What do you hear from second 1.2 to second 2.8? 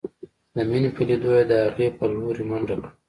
يې د هغې په لورې منډه